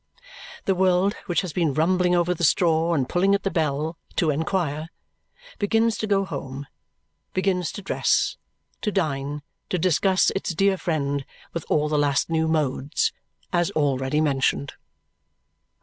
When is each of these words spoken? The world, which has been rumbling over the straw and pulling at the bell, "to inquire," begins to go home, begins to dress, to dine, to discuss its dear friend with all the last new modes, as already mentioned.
The 0.65 0.73
world, 0.73 1.13
which 1.27 1.41
has 1.41 1.53
been 1.53 1.75
rumbling 1.75 2.15
over 2.15 2.33
the 2.33 2.43
straw 2.43 2.95
and 2.95 3.07
pulling 3.07 3.35
at 3.35 3.43
the 3.43 3.51
bell, 3.51 3.99
"to 4.15 4.31
inquire," 4.31 4.89
begins 5.59 5.95
to 5.99 6.07
go 6.07 6.25
home, 6.25 6.65
begins 7.35 7.71
to 7.73 7.83
dress, 7.83 8.35
to 8.81 8.91
dine, 8.91 9.43
to 9.69 9.77
discuss 9.77 10.31
its 10.31 10.55
dear 10.55 10.75
friend 10.79 11.23
with 11.53 11.65
all 11.69 11.87
the 11.87 11.99
last 11.99 12.31
new 12.31 12.47
modes, 12.47 13.13
as 13.53 13.69
already 13.69 14.21
mentioned. 14.21 14.73